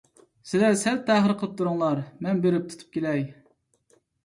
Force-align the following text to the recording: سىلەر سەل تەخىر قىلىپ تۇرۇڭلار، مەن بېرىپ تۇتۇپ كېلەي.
سىلەر 0.51 0.71
سەل 0.83 0.97
تەخىر 1.09 1.35
قىلىپ 1.41 1.53
تۇرۇڭلار، 1.59 2.03
مەن 2.29 2.43
بېرىپ 2.47 2.67
تۇتۇپ 2.73 2.99
كېلەي. 2.99 3.25